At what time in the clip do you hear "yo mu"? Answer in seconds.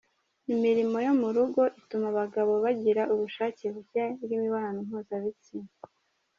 1.05-1.29